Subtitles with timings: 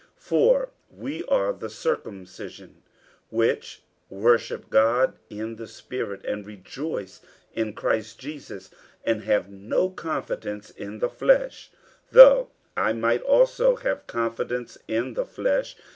[0.17, 2.81] 50:003:003 For we are the circumcision,
[3.29, 7.21] which worship God in the spirit, and rejoice
[7.53, 8.71] in Christ Jesus,
[9.05, 11.69] and have no confidence in the flesh.
[12.11, 15.75] 50:003:004 Though I might also have confidence in the flesh.